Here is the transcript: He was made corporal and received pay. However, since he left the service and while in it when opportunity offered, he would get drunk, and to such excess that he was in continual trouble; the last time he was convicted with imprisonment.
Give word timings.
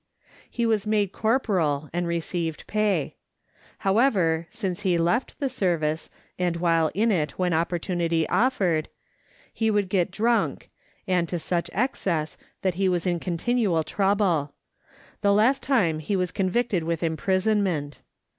He 0.49 0.65
was 0.65 0.87
made 0.87 1.11
corporal 1.11 1.87
and 1.93 2.07
received 2.07 2.65
pay. 2.65 3.17
However, 3.85 4.47
since 4.49 4.81
he 4.81 4.97
left 4.97 5.39
the 5.39 5.47
service 5.47 6.09
and 6.39 6.55
while 6.57 6.89
in 6.95 7.11
it 7.11 7.37
when 7.37 7.53
opportunity 7.53 8.27
offered, 8.27 8.89
he 9.53 9.69
would 9.69 9.89
get 9.89 10.09
drunk, 10.09 10.71
and 11.07 11.29
to 11.29 11.37
such 11.37 11.69
excess 11.71 12.35
that 12.63 12.73
he 12.81 12.89
was 12.89 13.05
in 13.05 13.19
continual 13.19 13.83
trouble; 13.83 14.53
the 15.21 15.33
last 15.33 15.61
time 15.61 15.99
he 15.99 16.15
was 16.15 16.31
convicted 16.31 16.83
with 16.83 17.03
imprisonment. 17.03 18.01